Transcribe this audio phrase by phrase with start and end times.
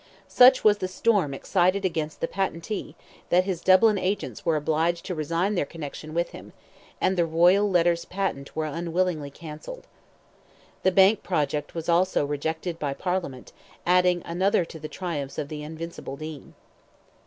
[0.27, 2.95] Such was the storm excited against the patentee,
[3.29, 6.53] that his Dublin agents were obliged to resign their connection with him,
[6.99, 9.85] and the royal letters patent were unwillingly cancelled.
[10.81, 13.53] The bank project was also rejected by Parliament,
[13.85, 16.55] adding another to the triumphs of the invincible Dean.